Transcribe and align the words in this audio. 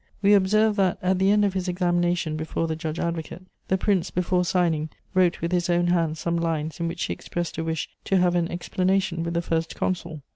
We 0.23 0.33
observed 0.33 0.77
that, 0.77 0.97
at 1.03 1.19
the 1.19 1.29
end 1.29 1.45
of 1.45 1.53
his 1.53 1.67
examination 1.67 2.35
before 2.35 2.65
the 2.65 2.75
judge 2.75 2.97
advocate, 2.97 3.43
the 3.67 3.77
Prince, 3.77 4.09
before 4.09 4.43
signing, 4.43 4.89
_wrote 5.15 5.41
with 5.41 5.51
his 5.51 5.69
own 5.69 5.89
hand 5.89 6.17
some 6.17 6.37
lines 6.37 6.79
in 6.79 6.87
which 6.87 7.03
he 7.03 7.13
expressed 7.13 7.59
a 7.59 7.63
wish 7.63 7.87
to 8.05 8.17
have 8.17 8.33
an 8.33 8.49
explanation 8.51 9.21
with 9.21 9.35
the 9.35 9.43
First 9.43 9.75
Consul. 9.75 10.23